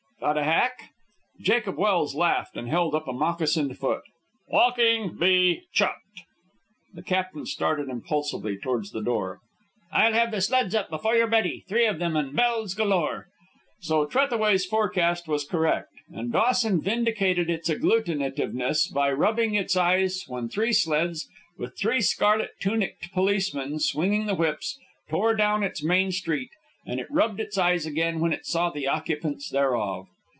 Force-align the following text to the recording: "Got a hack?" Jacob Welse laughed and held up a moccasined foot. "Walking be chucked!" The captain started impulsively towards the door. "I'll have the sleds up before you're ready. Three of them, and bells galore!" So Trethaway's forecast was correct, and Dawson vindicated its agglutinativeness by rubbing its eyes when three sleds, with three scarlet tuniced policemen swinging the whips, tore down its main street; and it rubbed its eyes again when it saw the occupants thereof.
"Got 0.21 0.37
a 0.37 0.43
hack?" 0.43 0.91
Jacob 1.41 1.77
Welse 1.77 2.13
laughed 2.13 2.55
and 2.55 2.69
held 2.69 2.93
up 2.93 3.07
a 3.07 3.11
moccasined 3.11 3.75
foot. 3.79 4.03
"Walking 4.49 5.17
be 5.17 5.63
chucked!" 5.73 6.21
The 6.93 7.01
captain 7.01 7.47
started 7.47 7.89
impulsively 7.89 8.55
towards 8.57 8.91
the 8.91 9.01
door. 9.01 9.39
"I'll 9.91 10.13
have 10.13 10.29
the 10.29 10.39
sleds 10.39 10.75
up 10.75 10.91
before 10.91 11.15
you're 11.15 11.25
ready. 11.27 11.63
Three 11.67 11.87
of 11.87 11.97
them, 11.97 12.15
and 12.15 12.35
bells 12.35 12.75
galore!" 12.75 13.29
So 13.79 14.05
Trethaway's 14.05 14.63
forecast 14.63 15.27
was 15.27 15.43
correct, 15.43 15.89
and 16.13 16.31
Dawson 16.31 16.83
vindicated 16.83 17.49
its 17.49 17.67
agglutinativeness 17.67 18.93
by 18.93 19.11
rubbing 19.11 19.55
its 19.55 19.75
eyes 19.75 20.25
when 20.27 20.49
three 20.49 20.71
sleds, 20.71 21.27
with 21.57 21.75
three 21.75 21.99
scarlet 21.99 22.51
tuniced 22.61 23.11
policemen 23.11 23.79
swinging 23.79 24.27
the 24.27 24.35
whips, 24.35 24.77
tore 25.09 25.33
down 25.33 25.63
its 25.63 25.83
main 25.83 26.11
street; 26.11 26.51
and 26.83 26.99
it 26.99 27.05
rubbed 27.11 27.39
its 27.39 27.59
eyes 27.59 27.85
again 27.85 28.19
when 28.19 28.33
it 28.33 28.43
saw 28.43 28.71
the 28.71 28.87
occupants 28.87 29.49
thereof. 29.49 30.07